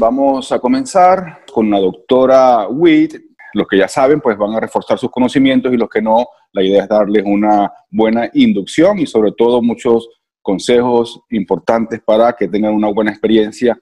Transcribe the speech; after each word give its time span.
Vamos 0.00 0.52
a 0.52 0.60
comenzar 0.60 1.44
con 1.52 1.66
una 1.66 1.80
doctora 1.80 2.68
Witt. 2.68 3.16
Los 3.52 3.66
que 3.66 3.78
ya 3.78 3.88
saben, 3.88 4.20
pues 4.20 4.38
van 4.38 4.54
a 4.54 4.60
reforzar 4.60 4.96
sus 4.96 5.10
conocimientos 5.10 5.72
y 5.72 5.76
los 5.76 5.88
que 5.88 6.00
no, 6.00 6.24
la 6.52 6.62
idea 6.62 6.84
es 6.84 6.88
darles 6.88 7.24
una 7.26 7.72
buena 7.90 8.30
inducción 8.32 9.00
y 9.00 9.06
sobre 9.06 9.32
todo 9.32 9.60
muchos 9.60 10.08
consejos 10.40 11.20
importantes 11.30 12.00
para 12.00 12.32
que 12.34 12.46
tengan 12.46 12.74
una 12.74 12.92
buena 12.92 13.10
experiencia 13.10 13.76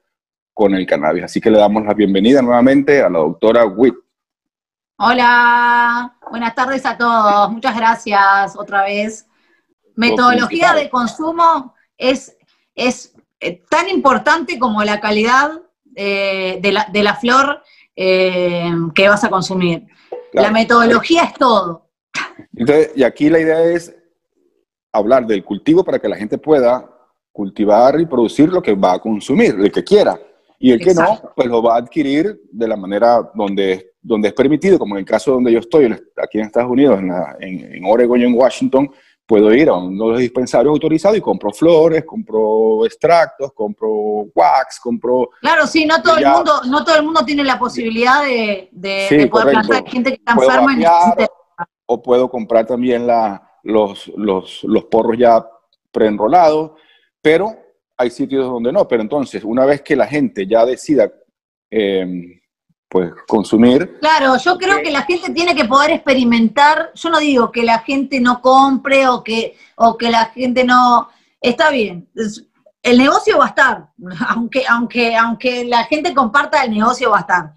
con 0.55 0.75
el 0.75 0.87
cannabis. 0.87 1.25
Así 1.25 1.39
que 1.39 1.51
le 1.51 1.59
damos 1.59 1.85
la 1.85 1.93
bienvenida 1.93 2.41
nuevamente 2.41 3.03
a 3.03 3.11
la 3.11 3.19
doctora 3.19 3.67
Witt. 3.67 3.95
Hola, 4.97 6.17
buenas 6.31 6.55
tardes 6.55 6.87
a 6.87 6.97
todos. 6.97 7.53
Muchas 7.53 7.77
gracias 7.77 8.57
otra 8.57 8.85
vez. 8.85 9.29
Metodología 9.97 10.73
de 10.73 10.89
consumo 10.89 11.75
es, 11.99 12.39
es 12.75 13.15
eh, 13.39 13.63
tan 13.69 13.91
importante 13.91 14.59
como 14.59 14.83
la 14.83 14.99
calidad 14.99 15.61
eh, 15.97 16.61
de, 16.61 17.03
la, 17.03 17.15
flor 17.17 17.63
eh, 17.97 18.71
que 18.95 19.09
vas 19.09 19.25
a 19.25 19.31
consumir. 19.31 19.87
La 20.33 20.51
metodología 20.51 21.25
es 21.25 21.35
todo. 21.35 21.89
y 22.95 23.03
aquí 23.03 23.31
la 23.31 23.41
idea 23.41 23.63
es 23.65 23.97
hablar 24.93 25.27
del 25.27 25.43
cultivo 25.43 25.83
para 25.83 25.99
que 25.99 26.09
la 26.09 26.17
gente 26.17 26.37
pueda 26.37 26.87
cultivar 27.33 28.01
y 28.01 28.07
producir 28.07 28.51
lo 28.51 28.63
que 28.63 28.75
va 28.75 28.95
a 28.95 28.99
consumir, 28.99 29.57
el 29.59 29.73
que 29.73 29.85
quiera. 29.85 30.19
Y 30.59 30.73
el 30.73 30.81
que 30.81 30.95
no, 30.95 31.33
pues 31.35 31.49
lo 31.49 31.63
va 31.63 31.75
a 31.75 31.79
adquirir 31.79 32.41
de 32.51 32.69
la 32.69 32.77
manera 32.77 33.31
donde, 33.35 33.93
donde 34.01 34.29
es 34.29 34.35
permitido, 34.35 34.79
como 34.79 34.95
en 34.95 35.01
el 35.01 35.05
caso 35.05 35.33
donde 35.33 35.53
yo 35.53 35.59
estoy, 35.59 35.95
aquí 36.17 36.39
en 36.39 36.47
Estados 36.47 36.71
Unidos, 36.71 36.99
en, 36.99 37.75
en, 37.75 37.85
Oregon 37.85 38.21
y 38.21 38.25
en 38.25 38.35
Washington, 38.35 38.91
puedo 39.27 39.53
ir 39.53 39.69
a 39.69 39.75
uno 39.75 40.07
de 40.07 40.11
los 40.13 40.21
dispensarios 40.21 40.73
autorizados 40.73 41.19
y 41.19 41.21
compro 41.21 41.51
flores, 41.51 42.05
compro 42.05 42.87
extractos, 42.87 43.53
compro 43.53 43.91
wax, 44.35 44.79
compro... 44.81 45.31
Claro, 45.41 45.67
sí, 45.67 45.85
no 45.85 46.01
todo, 46.01 46.17
el 46.17 46.27
mundo, 46.27 46.53
no 46.69 46.85
todo 46.85 46.97
el 46.97 47.03
mundo 47.03 47.25
tiene 47.25 47.43
la 47.43 47.59
posibilidad 47.59 48.23
de, 48.23 48.69
de, 48.71 49.29
poder 49.29 49.51
plantar. 49.51 49.85
Gente 49.89 50.11
que 50.11 50.17
está 50.17 50.33
enferma 50.33 50.73
y 50.73 50.77
necesita... 50.77 51.29
O 51.87 52.03
puedo 52.03 52.29
comprar 52.29 52.67
también 52.67 53.07
la, 53.07 53.51
los, 53.63 54.09
los, 54.17 54.63
los 54.65 54.85
porros 54.85 55.17
ya 55.19 55.45
preenrolados, 55.93 56.73
pero 57.21 57.55
hay 57.97 58.11
sitios 58.11 58.45
donde 58.47 58.73
no. 58.73 58.87
Pero 58.87 59.03
entonces, 59.03 59.45
una 59.45 59.65
vez 59.65 59.83
que 59.83 59.97
la 59.97 60.07
gente 60.07 60.47
ya 60.47 60.65
decida... 60.65 61.11
Eh, 61.71 62.41
pues 62.89 63.13
consumir. 63.27 63.99
Claro, 64.01 64.37
yo 64.37 64.57
creo 64.59 64.83
que 64.83 64.91
la 64.91 65.03
gente 65.03 65.33
tiene 65.33 65.55
que 65.55 65.65
poder 65.65 65.91
experimentar, 65.91 66.93
yo 66.95 67.11
no 67.11 67.19
digo 67.19 67.51
que 67.51 67.63
la 67.63 67.81
gente 67.81 68.21
no 68.21 68.41
compre 68.41 69.09
o 69.09 69.23
que, 69.25 69.57
o 69.77 69.97
que 69.97 70.11
la 70.11 70.27
gente 70.27 70.65
no, 70.65 71.09
está 71.41 71.71
bien, 71.71 72.09
el 72.83 72.99
negocio 72.99 73.39
va 73.39 73.47
a 73.47 73.49
estar, 73.49 73.89
aunque, 74.29 74.65
aunque, 74.69 75.17
aunque 75.17 75.65
la 75.65 75.85
gente 75.85 76.15
comparta 76.15 76.65
el 76.65 76.73
negocio 76.73 77.11
va 77.11 77.19
a 77.19 77.21
estar, 77.21 77.55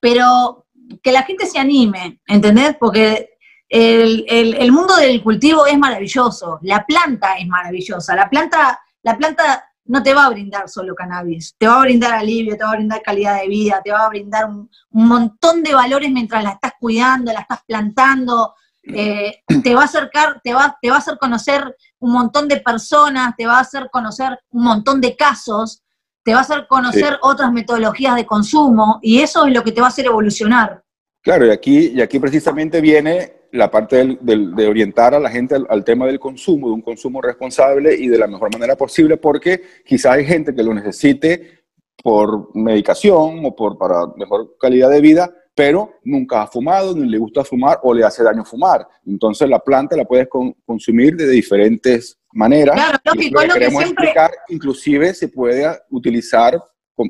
pero 0.00 0.66
que 1.02 1.12
la 1.12 1.22
gente 1.22 1.46
se 1.46 1.58
anime, 1.58 2.20
¿entendés? 2.26 2.76
Porque 2.78 3.36
el, 3.68 4.26
el 4.28 4.72
mundo 4.72 4.96
del 4.96 5.22
cultivo 5.22 5.66
es 5.66 5.78
maravilloso, 5.78 6.58
la 6.62 6.84
planta 6.84 7.36
es 7.38 7.46
maravillosa, 7.48 8.14
la 8.14 8.28
planta, 8.28 8.80
la 9.02 9.16
planta 9.16 9.71
no 9.84 10.02
te 10.02 10.14
va 10.14 10.26
a 10.26 10.30
brindar 10.30 10.68
solo 10.68 10.94
cannabis, 10.94 11.54
te 11.58 11.66
va 11.66 11.78
a 11.78 11.82
brindar 11.82 12.12
alivio, 12.12 12.56
te 12.56 12.64
va 12.64 12.70
a 12.70 12.76
brindar 12.76 13.02
calidad 13.02 13.40
de 13.40 13.48
vida, 13.48 13.80
te 13.82 13.90
va 13.90 14.06
a 14.06 14.08
brindar 14.08 14.46
un, 14.46 14.70
montón 14.90 15.62
de 15.62 15.74
valores 15.74 16.10
mientras 16.10 16.44
la 16.44 16.50
estás 16.50 16.72
cuidando, 16.78 17.32
la 17.32 17.40
estás 17.40 17.60
plantando, 17.66 18.54
eh, 18.82 19.42
te 19.62 19.74
va 19.74 19.82
a 19.82 19.84
acercar, 19.84 20.40
te 20.42 20.54
va, 20.54 20.76
te 20.80 20.90
va 20.90 20.96
a 20.96 20.98
hacer 20.98 21.18
conocer 21.18 21.76
un 21.98 22.12
montón 22.12 22.48
de 22.48 22.60
personas, 22.60 23.34
te 23.36 23.46
va 23.46 23.58
a 23.58 23.60
hacer 23.60 23.88
conocer 23.90 24.38
un 24.50 24.64
montón 24.64 25.00
de 25.00 25.16
casos, 25.16 25.82
te 26.22 26.32
va 26.32 26.38
a 26.38 26.42
hacer 26.42 26.66
conocer 26.68 27.18
otras 27.22 27.52
metodologías 27.52 28.14
de 28.16 28.26
consumo 28.26 29.00
y 29.02 29.20
eso 29.20 29.46
es 29.46 29.52
lo 29.52 29.64
que 29.64 29.72
te 29.72 29.80
va 29.80 29.88
a 29.88 29.90
hacer 29.90 30.06
evolucionar. 30.06 30.82
Claro, 31.20 31.46
y 31.46 31.50
aquí, 31.50 31.92
y 31.94 32.00
aquí 32.00 32.18
precisamente 32.18 32.80
viene 32.80 33.41
la 33.52 33.70
parte 33.70 34.18
de 34.20 34.66
orientar 34.66 35.14
a 35.14 35.20
la 35.20 35.30
gente 35.30 35.54
al, 35.68 35.84
tema 35.84 36.06
del 36.06 36.18
consumo, 36.18 36.68
de 36.68 36.74
un 36.74 36.80
consumo 36.80 37.20
responsable 37.20 37.94
y 37.94 38.08
de 38.08 38.18
la 38.18 38.26
mejor 38.26 38.50
manera 38.50 38.76
posible, 38.76 39.18
porque 39.18 39.62
quizás 39.84 40.12
hay 40.12 40.24
gente 40.24 40.54
que 40.54 40.62
lo 40.62 40.72
necesite 40.72 41.60
por 42.02 42.54
medicación 42.56 43.44
o 43.44 43.54
por, 43.54 43.76
para 43.76 44.06
mejor 44.16 44.56
calidad 44.58 44.88
de 44.88 45.02
vida, 45.02 45.30
pero 45.54 46.00
nunca 46.02 46.42
ha 46.42 46.46
fumado, 46.46 46.96
ni 46.96 47.06
le 47.06 47.18
gusta 47.18 47.44
fumar 47.44 47.78
o 47.82 47.92
le 47.92 48.04
hace 48.04 48.22
daño 48.22 48.42
fumar. 48.42 48.88
Entonces 49.06 49.46
la 49.48 49.58
planta 49.58 49.96
la 49.96 50.06
puedes 50.06 50.28
consumir 50.64 51.14
de 51.14 51.28
diferentes 51.28 52.18
maneras. 52.32 52.74
Claro, 52.74 52.98
lógico, 53.04 53.42
lo, 53.42 53.54
que 53.54 53.68
siempre... 53.68 53.84
explicar, 53.84 54.30
inclusive 54.48 55.12
se 55.12 55.28
puede 55.28 55.66
utilizar 55.90 56.58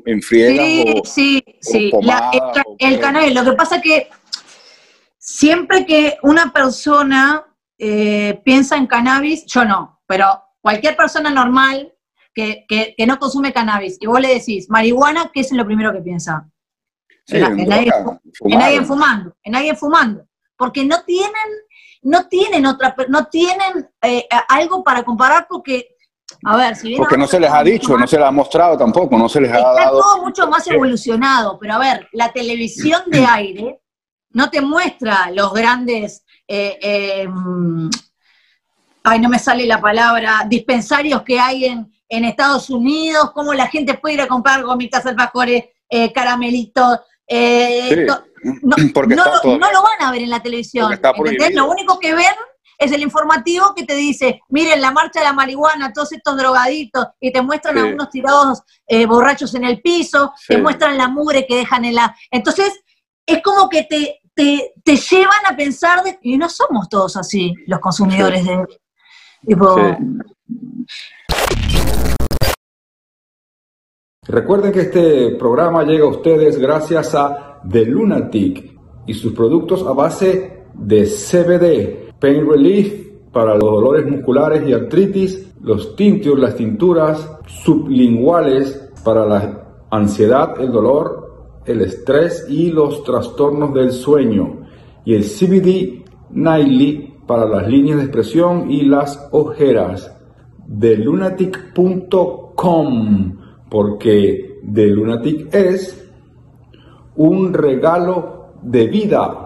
en 0.05 0.21
friegas 0.21 0.65
sí, 0.65 0.85
o, 0.87 1.05
sí, 1.05 1.43
sí. 1.61 1.91
el, 2.79 2.93
el 2.93 2.99
cannabis, 2.99 3.33
lo 3.33 3.45
que 3.45 3.53
pasa 3.53 3.81
que 3.81 4.07
siempre 5.23 5.85
que 5.85 6.17
una 6.21 6.51
persona 6.51 7.45
eh, 7.77 8.41
piensa 8.43 8.75
en 8.75 8.87
cannabis, 8.87 9.45
yo 9.45 9.63
no, 9.63 10.01
pero 10.05 10.43
cualquier 10.59 10.97
persona 10.97 11.29
normal 11.29 11.93
que, 12.33 12.65
no 13.07 13.17
consume 13.17 13.53
cannabis 13.53 13.97
y 14.01 14.05
vos 14.05 14.19
le 14.19 14.33
decís 14.33 14.69
marihuana, 14.69 15.31
¿qué 15.33 15.39
es 15.39 15.51
lo 15.53 15.65
primero 15.65 15.93
que 15.93 16.01
piensa? 16.01 16.49
en, 17.27 17.71
alguien, 17.71 18.85
fumando, 18.85 19.33
en 19.43 19.55
alguien 19.55 19.77
fumando, 19.77 20.27
porque 20.57 20.83
no 20.83 21.03
tienen, 21.03 21.31
no 22.01 22.27
tienen 22.27 22.65
otra, 22.65 22.93
no 23.07 23.27
tienen 23.27 23.89
eh, 24.01 24.27
algo 24.49 24.83
para 24.83 25.03
comparar 25.03 25.47
porque 25.49 25.87
a 26.45 26.57
ver, 26.57 26.75
si 26.75 26.97
Porque 26.97 27.15
no 27.15 27.27
se 27.27 27.39
les 27.39 27.49
ha 27.49 27.63
dicho, 27.63 27.97
no 27.97 28.07
se 28.07 28.17
les 28.17 28.25
ha 28.25 28.31
mostrado 28.31 28.77
tampoco, 28.77 29.17
no 29.17 29.29
se 29.29 29.39
les 29.39 29.51
ha 29.51 29.59
dado. 29.59 29.77
Está 29.77 29.89
todo 29.91 30.21
mucho 30.23 30.47
más 30.49 30.67
evolucionado, 30.67 31.57
pero 31.59 31.75
a 31.75 31.79
ver, 31.79 32.09
la 32.11 32.33
televisión 32.33 33.03
de 33.07 33.25
aire 33.29 33.82
no 34.33 34.49
te 34.49 34.61
muestra 34.61 35.29
los 35.31 35.53
grandes, 35.53 36.25
eh, 36.47 36.77
eh, 36.81 37.27
ay, 39.03 39.19
no 39.19 39.29
me 39.29 39.39
sale 39.39 39.65
la 39.65 39.79
palabra, 39.79 40.43
dispensarios 40.47 41.21
que 41.21 41.39
hay 41.39 41.65
en, 41.65 41.89
Estados 42.09 42.69
Unidos, 42.69 43.31
cómo 43.33 43.55
la 43.55 43.65
gente 43.65 43.95
puede 43.95 44.13
ir 44.13 44.21
a 44.21 44.27
comprar 44.27 44.61
gomitas, 44.61 45.03
alfajores, 45.03 45.63
eh, 45.89 46.13
caramelitos. 46.13 46.99
Eh, 47.27 48.05
no, 48.61 48.75
lo 48.77 49.81
van 49.81 50.01
a 50.01 50.11
ver 50.11 50.21
en 50.21 50.29
la 50.29 50.39
televisión. 50.39 50.95
Lo 51.53 51.71
único 51.71 51.99
que 51.99 52.13
ven 52.13 52.35
es 52.77 52.91
el 52.91 53.01
informativo 53.01 53.73
que 53.73 53.83
te 53.83 53.95
dice, 53.95 54.41
miren 54.49 54.79
la 54.79 54.91
marcha 54.91 55.21
de 55.21 55.25
la 55.25 55.33
marihuana, 55.33 55.91
todos 55.91 56.11
estos 56.11 56.37
drogaditos, 56.37 57.07
y 57.19 57.31
te 57.31 57.41
muestran 57.41 57.79
a 57.79 57.85
unos 57.85 58.11
tirados 58.11 58.61
borrachos 59.07 59.55
en 59.55 59.63
el 59.63 59.81
piso, 59.81 60.33
te 60.47 60.59
muestran 60.59 60.95
la 60.99 61.07
mugre 61.07 61.47
que 61.47 61.55
dejan 61.55 61.83
en 61.83 61.95
la... 61.95 62.15
Entonces, 62.29 62.79
es 63.25 63.41
como 63.41 63.69
que 63.69 63.83
te, 63.83 64.21
te, 64.35 64.73
llevan 64.85 65.45
a 65.49 65.55
pensar 65.55 66.03
de 66.03 66.17
que 66.19 66.37
no 66.37 66.49
somos 66.49 66.89
todos 66.89 67.17
así, 67.17 67.53
los 67.67 67.79
consumidores 67.79 68.45
de... 68.45 68.67
Recuerden 74.25 74.71
que 74.71 74.81
este 74.81 75.35
programa 75.35 75.83
llega 75.83 76.05
a 76.05 76.09
ustedes 76.09 76.57
gracias 76.57 77.13
a 77.13 77.59
The 77.69 77.85
Lunatic 77.85 78.73
y 79.05 79.13
sus 79.13 79.33
productos 79.33 79.85
a 79.85 79.91
base 79.91 80.63
de 80.73 81.05
CBD, 81.05 82.13
Pain 82.19 82.49
Relief 82.49 83.03
para 83.33 83.55
los 83.55 83.69
dolores 83.69 84.09
musculares 84.09 84.65
y 84.65 84.71
artritis, 84.71 85.53
los 85.61 85.95
tintios, 85.95 86.39
las 86.39 86.55
tinturas 86.55 87.37
sublinguales 87.47 88.91
para 89.03 89.25
la 89.25 89.85
ansiedad, 89.89 90.59
el 90.61 90.71
dolor 90.71 91.22
el 91.65 91.81
estrés 91.81 92.45
y 92.49 92.71
los 92.71 93.03
trastornos 93.03 93.73
del 93.73 93.91
sueño 93.91 94.67
y 95.05 95.15
el 95.15 95.23
CBD 95.23 96.03
Nightly 96.31 97.13
para 97.27 97.45
las 97.45 97.67
líneas 97.67 97.97
de 97.97 98.03
expresión 98.03 98.71
y 98.71 98.83
las 98.83 99.27
ojeras 99.31 100.11
de 100.67 100.97
lunatic.com 100.97 102.43
porque 103.69 104.59
de 104.61 104.87
lunatic 104.87 105.53
es 105.53 105.99
un 107.15 107.53
regalo 107.53 108.53
de 108.61 108.87
vida. 108.87 109.39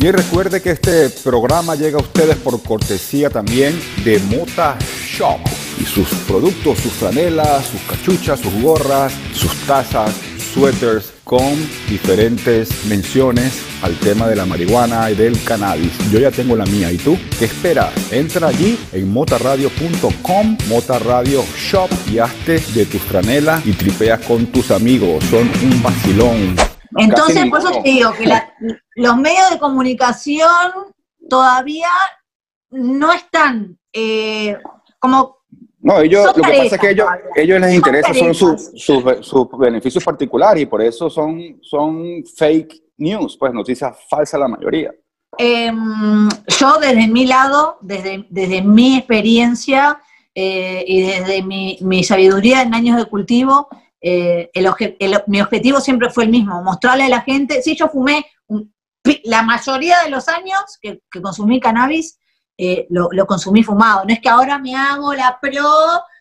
Y 0.00 0.10
recuerde 0.10 0.60
que 0.60 0.70
este 0.70 1.10
programa 1.22 1.74
llega 1.74 1.98
a 1.98 2.02
ustedes 2.02 2.36
por 2.36 2.60
cortesía 2.62 3.30
también 3.30 3.78
de 4.04 4.18
Mota 4.20 4.76
Shop 4.80 5.38
y 5.78 5.84
sus 5.84 6.08
productos, 6.26 6.78
sus 6.78 6.92
franelas, 6.92 7.66
sus 7.66 7.80
cachuchas, 7.82 8.40
sus 8.40 8.62
gorras, 8.62 9.12
sus 9.34 9.54
tazas 9.66 10.31
suéteres 10.52 11.12
con 11.24 11.54
diferentes 11.88 12.84
menciones 12.86 13.64
al 13.82 13.98
tema 13.98 14.28
de 14.28 14.36
la 14.36 14.44
marihuana 14.44 15.10
y 15.10 15.14
del 15.14 15.42
cannabis. 15.44 15.92
Yo 16.10 16.18
ya 16.18 16.30
tengo 16.30 16.56
la 16.56 16.66
mía. 16.66 16.92
¿Y 16.92 16.98
tú? 16.98 17.16
¿Qué 17.38 17.46
esperas? 17.46 17.90
Entra 18.12 18.48
allí 18.48 18.78
en 18.92 19.10
motarradio.com, 19.10 20.58
Motarradio 20.68 21.42
Shop 21.56 21.88
y 22.10 22.18
hazte 22.18 22.60
de 22.74 22.86
tus 22.86 23.00
franelas 23.00 23.64
y 23.66 23.72
tripeas 23.72 24.20
con 24.26 24.46
tus 24.46 24.70
amigos. 24.70 25.24
Son 25.24 25.50
un 25.62 25.82
vacilón. 25.82 26.56
Entonces, 26.96 27.48
por 27.48 27.60
eso 27.60 27.70
te 27.82 27.88
digo 27.88 28.12
que 28.12 28.30
los 28.96 29.16
medios 29.16 29.50
de 29.50 29.58
comunicación 29.58 30.50
todavía 31.28 31.88
no 32.70 33.12
están 33.12 33.78
eh, 33.92 34.58
como 34.98 35.41
No, 35.82 36.00
ellos, 36.00 36.26
lo 36.26 36.32
que 36.34 36.40
pasa 36.42 36.76
es 36.76 36.78
que 36.78 36.90
ellos, 36.90 37.08
ellos 37.34 37.60
les 37.60 37.74
interesa 37.74 38.14
son 38.14 38.32
sus, 38.32 38.70
sus, 38.76 39.48
beneficios 39.58 40.04
particulares 40.04 40.62
y 40.62 40.66
por 40.66 40.80
eso 40.80 41.10
son, 41.10 41.58
son 41.60 42.22
fake 42.36 42.80
news, 42.98 43.36
pues 43.36 43.52
noticias 43.52 43.96
falsas 44.08 44.38
la 44.38 44.46
mayoría. 44.46 44.92
Em, 45.36 46.28
yo 46.46 46.78
desde 46.78 47.08
mi 47.08 47.26
lado, 47.26 47.78
desde, 47.80 48.26
desde 48.30 48.62
mi 48.62 48.98
experiencia 48.98 50.00
eh, 50.32 50.84
y 50.86 51.02
desde 51.02 51.42
mi, 51.42 51.78
mi, 51.80 52.04
sabiduría 52.04 52.62
en 52.62 52.74
años 52.74 52.96
de 52.96 53.06
cultivo, 53.06 53.68
eh, 54.00 54.50
el, 54.54 54.68
mi 55.26 55.40
objetivo 55.40 55.80
siempre 55.80 56.10
fue 56.10 56.24
el 56.24 56.30
mismo, 56.30 56.62
mostrarle 56.62 57.04
a 57.04 57.08
la 57.08 57.22
gente, 57.22 57.60
sí, 57.60 57.74
yo 57.74 57.88
fumé 57.88 58.24
la 59.24 59.42
mayoría 59.42 59.96
de 60.04 60.10
los 60.10 60.28
años 60.28 60.78
que, 60.80 61.00
que 61.10 61.20
consumí 61.20 61.58
cannabis, 61.58 62.20
eh, 62.56 62.86
lo, 62.90 63.26
consumí 63.26 63.62
fumado. 63.62 64.04
No 64.04 64.12
es 64.12 64.20
que 64.20 64.28
ahora 64.28 64.58
me 64.58 64.74
hago 64.74 65.14
la 65.14 65.38
pro 65.40 65.68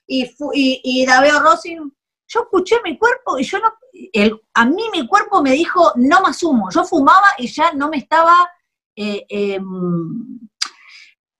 y, 0.08 0.24
y, 0.54 0.82
y 0.84 1.06
la 1.06 1.22
veo 1.22 1.40
rosin. 1.40 1.94
Yo 2.28 2.42
escuché 2.42 2.78
mi 2.84 2.98
cuerpo 2.98 3.38
y 3.38 3.44
yo 3.44 3.60
no, 3.60 3.74
el, 4.14 4.40
a 4.54 4.66
mí 4.66 4.84
mi 4.94 5.08
cuerpo 5.08 5.42
me 5.42 5.52
dijo 5.52 5.92
no 5.96 6.22
más 6.22 6.42
humo. 6.44 6.70
Yo 6.72 6.84
fumaba 6.84 7.28
y 7.38 7.48
ya 7.48 7.74
no 7.74 7.90
me 7.90 7.98
estaba, 7.98 8.50
eh, 8.96 9.26
em, 9.30 10.40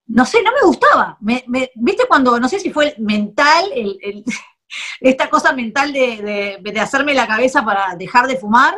no 0.06 0.26
sé, 0.26 0.42
no 0.42 0.52
me 0.52 0.66
gustaba. 0.66 1.16
Me, 1.20 1.44
¿Viste 1.74 2.04
cuando, 2.06 2.38
no 2.38 2.48
sé 2.48 2.58
si 2.60 2.70
fue 2.70 2.94
mental, 2.98 3.70
el, 3.74 4.24
esta 5.00 5.30
cosa 5.30 5.52
mental 5.52 5.92
de, 5.92 6.60
de, 6.62 6.80
hacerme 6.80 7.14
la 7.14 7.26
cabeza 7.26 7.64
para 7.64 7.96
dejar 7.96 8.26
de 8.26 8.38
fumar? 8.38 8.74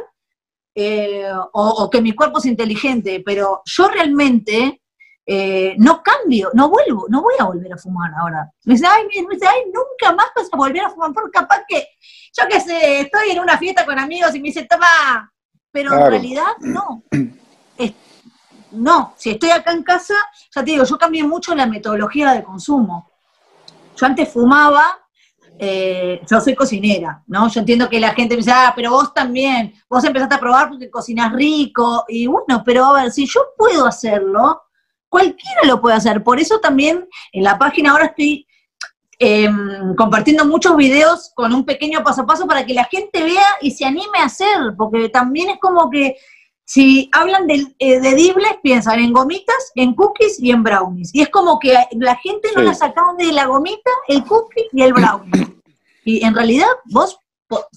Eh, 0.77 1.31
o, 1.53 1.89
que 1.89 2.01
mi 2.01 2.13
cuerpo 2.13 2.39
es 2.39 2.47
inteligente, 2.47 3.23
pero 3.25 3.63
yo 3.65 3.89
realmente 3.89 4.83
eh, 5.27 5.75
no 5.79 6.03
cambio, 6.03 6.51
no 6.53 6.69
vuelvo, 6.69 7.07
no 7.09 7.23
voy 7.23 7.35
a 7.39 7.45
volver 7.45 7.73
a 7.73 7.79
fumar 7.79 8.13
ahora. 8.15 8.51
Me 8.65 8.75
dice, 8.75 8.87
ay, 8.87 9.05
me 9.05 9.35
dice, 9.35 9.47
ay, 9.47 9.63
nunca 9.67 10.15
más 10.15 10.27
vas 10.37 10.49
a 10.53 10.57
volver 10.57 10.85
a 10.85 10.91
fumar, 10.91 11.13
porque 11.13 11.39
capaz 11.39 11.63
que, 11.67 11.89
yo 12.37 12.45
qué 12.49 12.61
sé, 12.61 13.01
estoy 13.01 13.31
en 13.31 13.41
una 13.41 13.57
fiesta 13.57 13.87
con 13.87 13.99
amigos 13.99 14.35
y 14.35 14.41
me 14.41 14.49
dice, 14.49 14.67
toma, 14.69 15.33
pero 15.71 15.93
en 15.95 16.11
realidad 16.11 16.57
no. 16.61 17.03
no, 18.73 19.15
si 19.17 19.31
estoy 19.31 19.51
acá 19.51 19.73
en 19.73 19.83
casa, 19.83 20.15
ya 20.55 20.65
te 20.65 20.71
digo, 20.71 20.85
yo 20.85 20.99
cambié 20.99 21.25
mucho 21.25 21.55
la 21.55 21.67
metodología 21.67 22.33
de 22.33 22.45
consumo. 22.45 23.11
Yo 23.97 24.07
antes 24.07 24.29
fumaba, 24.29 24.99
eh, 25.59 26.21
yo 26.29 26.41
soy 26.41 26.55
cocinera, 26.55 27.23
¿no? 27.29 27.49
Yo 27.49 27.61
entiendo 27.61 27.89
que 27.89 28.01
la 28.01 28.13
gente 28.13 28.35
me 28.35 28.39
dice, 28.39 28.53
ah, 28.53 28.73
pero 28.75 28.91
vos 28.91 29.15
también, 29.15 29.73
vos 29.89 30.05
empezaste 30.05 30.35
a 30.35 30.41
probar 30.41 30.69
porque 30.69 30.91
cocinas 30.91 31.33
rico, 31.33 32.05
y 32.09 32.27
bueno, 32.27 32.63
pero 32.65 32.87
a 32.87 33.03
ver, 33.03 33.13
si 33.13 33.27
yo 33.27 33.41
puedo 33.57 33.87
hacerlo, 33.87 34.64
Cualquiera 35.15 35.61
lo 35.69 35.81
puede 35.81 35.95
hacer. 35.95 36.25
Por 36.25 36.41
eso 36.41 36.59
también 36.59 37.09
en 37.31 37.45
la 37.45 37.57
página 37.57 37.93
ahora 37.93 38.07
estoy 38.07 38.49
em, 39.21 39.95
compartiendo 39.95 40.45
muchos 40.45 40.77
videos 40.77 41.31
con 41.37 41.55
un 41.55 41.65
pequeño 41.65 42.03
paso 42.03 42.23
a 42.23 42.27
paso 42.27 42.49
para 42.49 42.67
que 42.67 42.75
la 42.75 42.83
gente 42.87 43.23
vea 43.23 43.47
y 43.61 43.71
se 43.71 43.85
anime 43.85 44.19
a 44.19 44.25
hacer, 44.25 44.75
porque 44.77 45.09
también 45.09 45.51
es 45.51 45.61
como 45.61 45.89
que 45.89 46.17
si 46.65 47.09
hablan 47.13 47.47
de, 47.47 47.65
eh, 47.79 48.01
de 48.01 48.15
dibles, 48.17 48.57
piensan 48.61 48.99
en 48.99 49.13
gomitas, 49.13 49.71
en 49.77 49.95
cookies 49.95 50.43
y 50.43 50.51
en 50.51 50.65
brownies. 50.65 51.15
Y 51.15 51.23
es 51.23 51.29
como 51.29 51.61
que 51.61 51.79
la 51.93 52.17
gente 52.17 52.49
no 52.57 52.63
la 52.63 52.75
saca 52.75 53.05
de 53.17 53.33
la 53.33 53.47
gomita, 53.47 53.93
el 54.09 54.25
cookie 54.25 54.67
y 54.73 54.83
el 54.83 54.95
brownie. 54.95 55.47
Y 56.05 56.25
en 56.25 56.35
realidad 56.35 56.67
vos, 56.87 57.17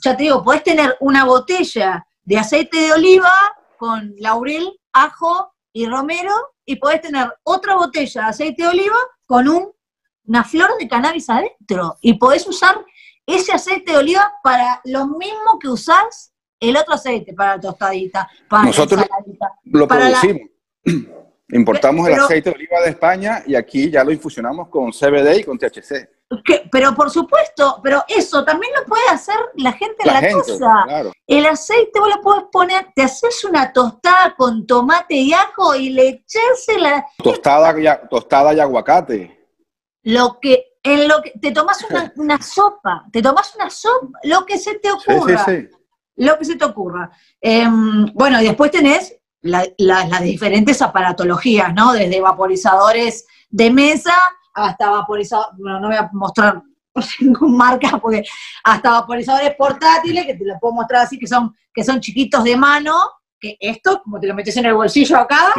ya 0.03 0.17
te 0.17 0.23
digo, 0.23 0.43
podés 0.43 0.63
tener 0.63 0.97
una 1.01 1.23
botella 1.25 2.03
de 2.23 2.39
aceite 2.39 2.79
de 2.79 2.93
oliva 2.93 3.31
con 3.77 4.15
laurel, 4.17 4.79
ajo 4.91 5.51
y 5.77 5.85
romero 5.85 6.33
y 6.65 6.77
podés 6.77 7.01
tener 7.01 7.31
otra 7.43 7.75
botella 7.75 8.21
de 8.23 8.27
aceite 8.27 8.63
de 8.63 8.69
oliva 8.69 8.95
con 9.27 9.47
una 9.47 10.43
flor 10.43 10.71
de 10.79 10.87
cannabis 10.87 11.29
adentro. 11.29 11.97
Y 12.01 12.15
podés 12.15 12.47
usar 12.47 12.83
ese 13.27 13.51
aceite 13.51 13.91
de 13.91 13.99
oliva 13.99 14.33
para 14.41 14.81
lo 14.85 15.05
mismo 15.05 15.59
que 15.61 15.69
usás 15.69 16.33
el 16.59 16.75
otro 16.75 16.95
aceite, 16.95 17.33
para 17.33 17.57
la 17.57 17.61
tostadita, 17.61 18.27
para 18.49 18.63
Nosotros 18.63 19.05
lo 19.65 19.87
producimos. 19.87 20.49
Importamos 21.49 22.07
el 22.07 22.15
aceite 22.15 22.49
de 22.49 22.55
oliva 22.55 22.81
de 22.81 22.89
España 22.89 23.43
y 23.45 23.53
aquí 23.53 23.91
ya 23.91 24.03
lo 24.03 24.11
infusionamos 24.11 24.69
con 24.69 24.91
CBD 24.91 25.41
y 25.41 25.43
con 25.43 25.59
THC. 25.59 26.09
Pero 26.71 26.93
por 26.93 27.09
supuesto, 27.09 27.79
pero 27.81 28.03
eso 28.07 28.43
también 28.43 28.73
lo 28.77 28.85
puede 28.85 29.07
hacer 29.09 29.35
la 29.55 29.71
gente 29.71 29.95
en 29.99 30.13
la, 30.13 30.21
casa. 30.21 31.13
El 31.25 31.45
aceite 31.45 31.99
vos 31.99 32.09
lo 32.09 32.21
podés 32.21 32.43
poner, 32.51 32.87
te 32.93 33.03
haces 33.03 33.43
una 33.45 33.71
tostada 33.71 34.35
con 34.35 34.67
tomate 34.67 35.15
y 35.15 35.33
ajo 35.33 35.75
y 35.75 35.89
le 35.89 36.09
echás 36.09 36.67
la... 36.79 37.05
Tostada, 37.23 37.79
y, 37.79 38.09
tostada 38.09 38.53
y 38.53 38.59
aguacate. 38.59 39.47
Lo 40.03 40.39
que, 40.41 40.77
en 40.83 41.07
lo 41.07 41.21
que, 41.21 41.31
te 41.31 41.51
tomas 41.51 41.85
una, 42.17 42.41
sopa, 42.41 43.05
te 43.11 43.21
tomas 43.21 43.55
una 43.55 43.69
sopa, 43.69 44.19
lo 44.23 44.45
que 44.45 44.57
se 44.57 44.79
te 44.79 44.91
ocurra. 44.91 45.45
Sí, 45.45 45.51
sí, 45.51 45.61
sí. 45.61 45.75
Lo 46.17 46.37
que 46.37 46.45
se 46.45 46.55
te 46.55 46.65
ocurra. 46.65 47.11
Em, 47.39 48.05
bueno, 48.13 48.41
y 48.41 48.45
después 48.45 48.71
tenés 48.71 49.15
las 49.41 50.21
diferentes 50.21 50.81
aparatologías, 50.81 51.73
¿no? 51.73 51.93
Desde 51.93 52.19
vaporizadores 52.19 53.27
de 53.49 53.71
mesa 53.71 54.15
hasta 54.57 54.89
vaporizadores, 54.89 55.57
bueno, 55.59 55.79
no 55.79 55.87
voy 55.87 55.97
a 55.97 56.09
mostrar 56.13 56.61
con 57.39 57.55
marca 57.55 57.97
porque 57.99 58.23
hasta 58.63 58.91
vaporizadores 58.91 59.55
portátiles, 59.55 60.25
que 60.25 60.33
te 60.33 60.45
los 60.45 60.57
puedo 60.59 60.73
mostrar 60.73 61.03
así, 61.03 61.19
que 61.19 61.27
son, 61.27 61.55
que 61.73 61.83
son 61.83 61.99
chiquitos 61.99 62.43
de 62.43 62.57
mano, 62.57 62.95
que 63.39 63.55
esto, 63.59 64.01
como 64.03 64.19
te 64.19 64.27
lo 64.27 64.33
metes 64.33 64.57
en 64.57 64.65
el 64.65 64.73
bolsillo 64.73 65.17
acá, 65.17 65.53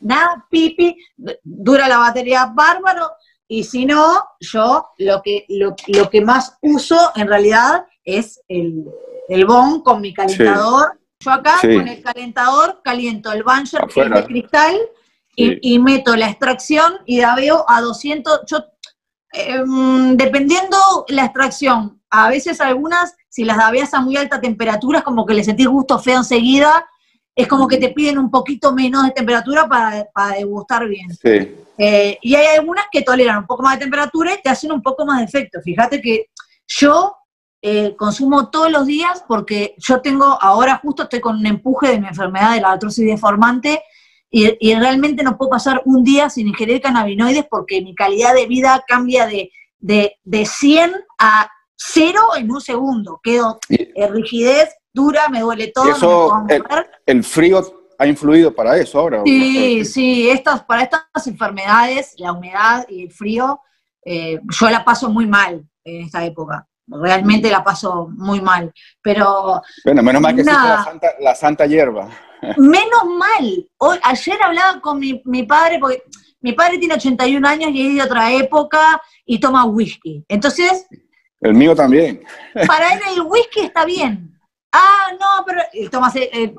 nada, 0.00 0.46
pipi, 0.50 0.96
dura 1.42 1.88
la 1.88 1.98
batería 1.98 2.52
bárbaro, 2.54 3.10
y 3.48 3.64
si 3.64 3.86
no, 3.86 4.22
yo 4.40 4.88
lo 4.98 5.22
que, 5.22 5.46
lo, 5.48 5.74
que 6.10 6.20
más 6.20 6.58
uso 6.60 7.12
en 7.16 7.28
realidad 7.28 7.86
es 8.04 8.40
el, 8.48 8.84
el 9.28 9.44
bon 9.46 9.82
con 9.82 10.00
mi 10.00 10.12
calentador. 10.14 10.98
Yo 11.20 11.30
acá 11.30 11.58
con 11.60 11.86
el 11.86 12.02
calentador 12.02 12.80
caliento 12.82 13.30
el 13.30 13.42
Banger 13.42 13.82
que 13.86 14.00
es 14.00 14.10
de 14.10 14.24
cristal 14.24 14.76
y, 15.34 15.78
meto 15.78 16.14
la 16.16 16.28
extracción 16.28 16.94
y 17.06 17.20
la 17.20 17.34
veo 17.34 17.64
a 17.68 17.80
200. 17.80 18.40
Yo, 18.46 18.64
em, 19.32 20.16
dependiendo 20.16 20.76
la 21.08 21.24
extracción, 21.24 22.00
a 22.10 22.28
veces 22.28 22.60
algunas, 22.60 23.14
si 23.28 23.44
las 23.44 23.56
dabeas 23.56 23.94
a 23.94 24.00
muy 24.00 24.16
alta 24.16 24.40
temperatura, 24.40 25.02
como 25.02 25.24
que 25.24 25.34
le 25.34 25.44
sentís 25.44 25.66
gusto 25.66 25.98
feo 25.98 26.18
enseguida, 26.18 26.86
es 27.34 27.48
como 27.48 27.66
que 27.66 27.78
te 27.78 27.88
piden 27.88 28.18
un 28.18 28.30
poquito 28.30 28.74
menos 28.74 29.04
de 29.04 29.12
temperatura 29.12 29.66
para, 29.66 30.04
para 30.12 30.36
degustar 30.36 30.86
bien. 30.86 31.08
Eh, 31.78 32.18
y 32.20 32.34
hay 32.34 32.56
algunas 32.58 32.84
que 32.92 33.02
toleran 33.02 33.38
un 33.38 33.46
poco 33.46 33.62
más 33.62 33.78
de 33.78 33.84
temperatura 33.84 34.34
y 34.34 34.42
te 34.42 34.50
hacen 34.50 34.70
un 34.70 34.82
poco 34.82 35.06
más 35.06 35.18
de 35.18 35.24
efecto. 35.24 35.60
Fíjate 35.62 36.02
que 36.02 36.26
yo 36.66 37.16
eh, 37.62 37.94
consumo 37.96 38.50
todos 38.50 38.70
los 38.70 38.86
días 38.86 39.24
porque 39.26 39.74
yo 39.78 40.02
tengo, 40.02 40.36
ahora 40.40 40.78
justo 40.82 41.04
estoy 41.04 41.20
con 41.20 41.36
un 41.38 41.46
empuje 41.46 41.88
de 41.88 42.00
mi 42.00 42.08
enfermedad 42.08 42.54
de 42.54 42.60
la 42.60 42.72
artrosis 42.72 43.06
deformante 43.06 43.82
y, 44.34 44.74
realmente 44.74 45.22
no 45.22 45.36
puedo 45.36 45.50
pasar 45.50 45.82
un 45.84 46.02
día 46.02 46.30
sin 46.30 46.48
ingerir 46.48 46.80
cannabinoides 46.80 47.44
porque 47.50 47.82
mi 47.82 47.94
calidad 47.94 48.34
de 48.34 48.46
vida 48.46 48.82
cambia 48.88 49.26
de, 49.26 49.50
de, 49.78 50.16
de 50.24 50.46
100 50.46 50.94
a 51.18 51.50
0 51.76 52.18
en 52.36 52.50
un 52.50 52.60
segundo. 52.62 53.20
Quedo 53.22 53.58
rigidez, 54.10 54.70
dura, 54.92 55.28
me 55.28 55.40
duele 55.40 55.68
todo. 55.68 55.90
Eso, 55.90 56.46
el, 57.04 57.22
frío 57.22 57.62
ha 57.98 58.06
influido 58.06 58.54
para 58.54 58.78
eso 58.78 58.98
ahora. 58.98 59.22
Sí, 59.26 59.84
sí, 59.84 60.30
estas, 60.30 60.64
para 60.64 60.84
estas 60.84 61.26
enfermedades, 61.26 62.14
la 62.16 62.32
humedad 62.32 62.86
y 62.88 63.04
el 63.04 63.12
frío, 63.12 63.60
eh, 64.02 64.40
yo 64.58 64.70
la 64.70 64.82
paso 64.82 65.10
muy 65.10 65.26
mal 65.26 65.62
en 65.84 66.06
esta 66.06 66.24
época 66.24 66.66
realmente 67.00 67.50
la 67.50 67.62
paso 67.62 68.08
muy 68.16 68.40
mal. 68.40 68.72
Pero. 69.00 69.62
Bueno, 69.84 70.02
menos 70.02 70.22
mal 70.22 70.34
que 70.36 70.44
la 70.44 70.84
santa, 70.84 71.08
la 71.20 71.34
santa 71.34 71.66
hierba. 71.66 72.08
Menos 72.56 73.04
mal. 73.16 73.68
Hoy, 73.78 73.98
ayer 74.02 74.42
hablaba 74.42 74.80
con 74.80 74.98
mi, 74.98 75.22
mi, 75.26 75.44
padre, 75.44 75.78
porque 75.78 76.02
mi 76.40 76.52
padre 76.52 76.78
tiene 76.78 76.94
81 76.94 77.46
años 77.46 77.70
y 77.72 77.86
es 77.86 77.94
de 77.94 78.02
otra 78.02 78.32
época 78.32 79.00
y 79.24 79.38
toma 79.38 79.64
whisky. 79.64 80.24
Entonces. 80.28 80.86
El 81.40 81.54
mío 81.54 81.74
también. 81.74 82.24
Para 82.66 82.94
él 82.94 83.00
el 83.14 83.22
whisky 83.22 83.60
está 83.60 83.84
bien. 83.84 84.28
Ah, 84.72 85.12
no, 85.20 85.44
pero 85.46 85.60
él, 85.72 85.90
toma, 85.90 86.10
él, 86.14 86.54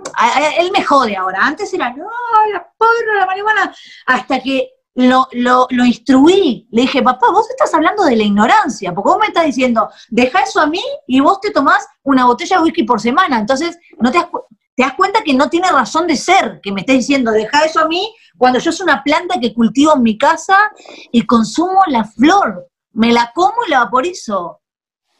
él 0.60 0.72
me 0.72 0.84
jode 0.84 1.16
ahora. 1.16 1.40
Antes 1.42 1.74
era, 1.74 1.90
no, 1.90 2.06
la 2.52 2.66
porra, 2.78 3.20
la 3.20 3.26
marihuana. 3.26 3.74
Hasta 4.06 4.40
que 4.40 4.70
lo, 4.96 5.28
lo, 5.32 5.68
lo, 5.70 5.86
instruí. 5.86 6.68
Le 6.72 6.84
dije, 6.84 7.02
papá, 7.02 7.32
vos 7.32 7.50
estás 7.50 7.74
hablando 7.74 8.04
de 8.04 8.16
la 8.16 8.24
ignorancia, 8.24 8.94
porque 8.94 9.10
vos 9.10 9.18
me 9.20 9.28
estás 9.28 9.46
diciendo, 9.46 9.90
deja 10.10 10.42
eso 10.42 10.62
a 10.62 10.68
mí 10.68 10.84
y 11.08 11.20
vos 11.20 11.40
te 11.42 11.52
tomás 11.52 11.88
una 12.04 12.26
botella 12.26 12.58
de 12.58 12.64
whisky 12.64 12.84
por 12.84 13.00
semana. 13.00 13.40
Entonces, 13.40 13.78
no 14.00 14.12
te 14.12 14.20
das, 14.20 14.28
te 14.76 14.84
das 14.84 14.94
cuenta 14.94 15.24
que 15.24 15.34
no 15.34 15.50
tiene 15.50 15.70
razón 15.72 16.08
de 16.08 16.16
ser, 16.16 16.60
que 16.62 16.72
me 16.72 16.82
estés 16.82 16.98
diciendo, 16.98 17.32
deja 17.32 17.66
eso 17.66 17.80
a 17.80 17.88
mí, 17.88 18.14
cuando 18.38 18.60
yo 18.60 18.72
soy 18.72 18.86
una 18.86 19.04
planta 19.04 19.40
que 19.40 19.54
cultivo 19.54 19.94
en 19.96 20.04
mi 20.04 20.18
casa 20.18 20.58
y 21.12 21.26
consumo 21.26 21.82
la 21.88 22.06
flor. 22.06 22.68
Me 22.94 23.12
la 23.12 23.32
como 23.34 23.66
y 23.66 23.72
la 23.72 23.86
vaporizo. 23.86 24.60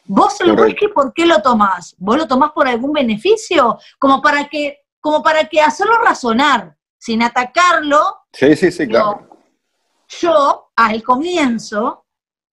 ¿Vos 0.06 0.40
el 0.40 0.52
whisky 0.52 0.88
por 0.88 1.12
qué 1.12 1.26
lo 1.26 1.40
tomás? 1.42 1.96
¿Vos 1.98 2.16
lo 2.16 2.28
tomás 2.28 2.52
por 2.52 2.68
algún 2.68 2.92
beneficio? 2.92 3.78
Como 3.98 4.20
para 4.22 4.48
que, 4.48 4.78
como 5.00 5.22
para 5.22 5.48
que 5.48 5.60
hacerlo 5.60 5.98
razonar, 5.98 6.76
sin 6.98 7.22
atacarlo. 7.22 8.18
Sí, 8.32 8.54
sí, 8.54 8.70
sí, 8.70 8.86
claro 8.86 9.33
yo 10.20 10.70
al 10.76 11.02
comienzo 11.02 12.04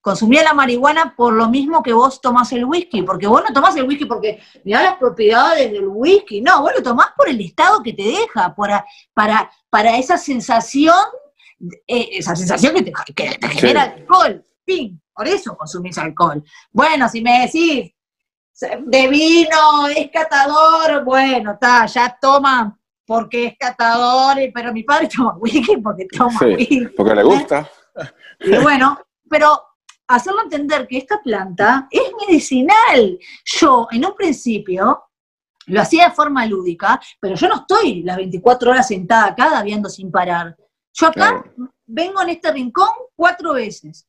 consumía 0.02 0.44
la 0.44 0.54
marihuana 0.54 1.16
por 1.16 1.34
lo 1.34 1.48
mismo 1.48 1.84
que 1.84 1.94
vos 1.94 2.20
tomás 2.20 2.52
el 2.54 2.66
whisky, 2.66 3.04
porque 3.04 3.28
vos 3.28 3.44
no 3.48 3.54
tomás 3.54 3.76
el 3.76 3.84
whisky 3.84 4.06
porque 4.06 4.42
mirá 4.64 4.82
las 4.82 4.98
propiedades 4.98 5.72
del 5.72 5.88
whisky, 5.88 6.42
no, 6.42 6.62
vos 6.62 6.74
lo 6.76 6.84
tomás 6.84 7.10
por 7.16 7.30
el 7.30 7.40
estado 7.40 7.84
que 7.84 7.94
te 7.94 8.04
deja, 8.04 8.54
para, 8.56 8.86
para, 9.14 9.50
para 9.70 9.98
esa 9.98 10.18
sensación, 10.18 10.96
eh, 11.88 12.10
esa 12.14 12.36
sensación 12.36 12.74
que 12.74 12.82
te, 12.82 12.92
que 13.16 13.38
te 13.38 13.48
genera 13.50 13.84
el 13.86 14.02
alcohol, 14.02 14.46
fin, 14.66 15.00
por 15.14 15.28
eso 15.28 15.56
consumís 15.56 15.98
alcohol. 16.00 16.44
Bueno, 16.72 17.08
si 17.08 17.22
me 17.22 17.42
decís 17.42 17.92
de 18.86 19.08
vino, 19.08 19.88
es 19.88 20.10
catador, 20.12 21.04
bueno, 21.04 21.54
está, 21.54 21.86
ya 21.86 22.18
toma 22.20 22.78
porque 23.12 23.48
es 23.48 23.58
catador, 23.58 24.38
pero 24.54 24.72
mi 24.72 24.84
padre 24.84 25.10
toma 25.14 25.36
whisky 25.36 25.76
porque 25.84 26.08
toma 26.18 26.40
whisky. 26.40 26.88
Porque 26.96 27.14
le 27.14 27.24
gusta. 27.24 27.70
Y 28.40 28.58
bueno, 28.60 28.98
pero 29.30 29.62
hacerlo 30.08 30.44
entender 30.44 30.88
que 30.88 31.00
esta 31.00 31.22
planta 31.22 31.90
es 31.92 32.04
medicinal. 32.26 33.20
Yo, 33.44 33.86
en 33.92 34.06
un 34.06 34.16
principio, 34.16 35.04
lo 35.66 35.82
hacía 35.82 36.06
de 36.06 36.16
forma 36.16 36.46
lúdica, 36.46 37.02
pero 37.20 37.36
yo 37.36 37.50
no 37.50 37.56
estoy 37.56 38.02
las 38.04 38.16
24 38.16 38.72
horas 38.72 38.88
sentada 38.88 39.26
acá 39.26 39.62
viendo 39.62 39.90
sin 39.90 40.10
parar. 40.10 40.56
Yo 40.94 41.08
acá 41.08 41.44
vengo 41.86 42.22
en 42.22 42.30
este 42.30 42.50
rincón 42.54 42.92
cuatro 43.14 43.56
veces 43.56 44.08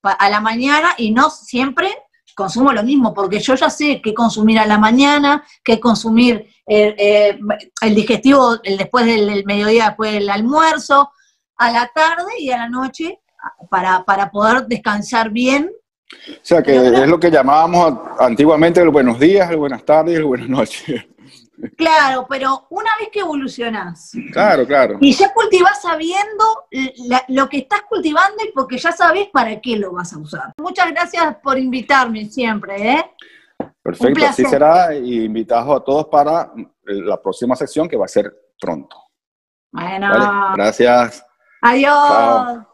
a 0.00 0.30
la 0.30 0.38
mañana 0.38 0.94
y 0.96 1.10
no 1.10 1.28
siempre 1.28 1.88
consumo 2.34 2.72
lo 2.72 2.82
mismo, 2.82 3.14
porque 3.14 3.40
yo 3.40 3.54
ya 3.54 3.70
sé 3.70 4.00
qué 4.02 4.12
consumir 4.12 4.58
a 4.58 4.66
la 4.66 4.78
mañana, 4.78 5.44
qué 5.62 5.80
consumir 5.80 6.46
eh, 6.66 6.94
eh, 6.98 7.38
el 7.82 7.94
digestivo 7.94 8.58
el 8.62 8.76
después 8.76 9.06
del 9.06 9.44
mediodía, 9.44 9.86
después 9.86 10.12
del 10.12 10.28
almuerzo, 10.30 11.10
a 11.56 11.70
la 11.70 11.90
tarde 11.94 12.32
y 12.38 12.50
a 12.50 12.58
la 12.58 12.68
noche 12.68 13.20
para, 13.70 14.04
para 14.04 14.30
poder 14.30 14.66
descansar 14.66 15.30
bien. 15.30 15.70
O 16.28 16.32
sea, 16.42 16.62
que 16.62 16.76
es 16.76 17.08
lo 17.08 17.18
que 17.18 17.30
llamábamos 17.30 17.98
antiguamente 18.18 18.80
el 18.80 18.90
buenos 18.90 19.18
días, 19.18 19.50
el 19.50 19.56
buenas 19.56 19.84
tardes 19.84 20.14
y 20.14 20.16
el 20.16 20.24
buenas 20.24 20.48
noches. 20.48 21.04
Claro, 21.76 22.26
pero 22.28 22.66
una 22.70 22.90
vez 22.98 23.08
que 23.12 23.20
evolucionás. 23.20 24.12
Claro, 24.32 24.66
claro. 24.66 24.98
Y 25.00 25.12
ya 25.12 25.32
cultivás 25.32 25.82
sabiendo 25.82 26.44
lo 27.28 27.48
que 27.48 27.58
estás 27.58 27.82
cultivando 27.82 28.44
y 28.44 28.52
porque 28.52 28.78
ya 28.78 28.92
sabes 28.92 29.28
para 29.32 29.60
qué 29.60 29.76
lo 29.76 29.92
vas 29.92 30.12
a 30.12 30.18
usar. 30.18 30.52
Muchas 30.58 30.90
gracias 30.90 31.36
por 31.42 31.58
invitarme 31.58 32.26
siempre, 32.26 32.92
¿eh? 32.92 33.10
Perfecto, 33.82 34.26
así 34.26 34.44
será. 34.44 34.94
Y 34.94 35.24
invitados 35.24 35.80
a 35.80 35.84
todos 35.84 36.06
para 36.06 36.52
la 36.84 37.20
próxima 37.20 37.54
sección 37.56 37.88
que 37.88 37.96
va 37.96 38.06
a 38.06 38.08
ser 38.08 38.32
pronto. 38.60 38.96
Bueno. 39.72 40.54
gracias. 40.54 41.24
Adiós. 41.62 42.73